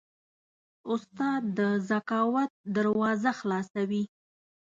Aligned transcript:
استاد 0.93 1.41
د 1.57 1.59
ذکاوت 1.89 2.51
دروازه 2.75 3.31
خلاصوي. 3.39 4.03